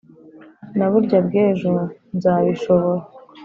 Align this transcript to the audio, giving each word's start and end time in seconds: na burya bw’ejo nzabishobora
na 0.77 0.85
burya 0.91 1.17
bw’ejo 1.25 1.71
nzabishobora 2.15 3.03